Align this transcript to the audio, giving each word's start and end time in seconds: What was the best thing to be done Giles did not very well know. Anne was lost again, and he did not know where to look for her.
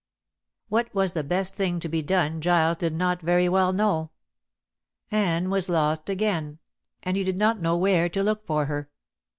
What 0.67 0.91
was 0.95 1.13
the 1.13 1.23
best 1.23 1.53
thing 1.53 1.79
to 1.79 1.87
be 1.87 2.01
done 2.01 2.41
Giles 2.41 2.77
did 2.77 2.91
not 2.93 3.21
very 3.21 3.47
well 3.47 3.71
know. 3.71 4.09
Anne 5.11 5.51
was 5.51 5.69
lost 5.69 6.09
again, 6.09 6.57
and 7.03 7.15
he 7.15 7.23
did 7.23 7.37
not 7.37 7.61
know 7.61 7.77
where 7.77 8.09
to 8.09 8.23
look 8.23 8.43
for 8.47 8.65
her. 8.65 8.89